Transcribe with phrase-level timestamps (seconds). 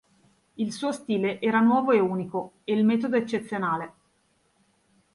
[0.55, 3.93] Il suo stile era nuovo e unico, e il metodo eccezionale.